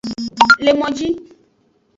[0.65, 1.09] Le moji.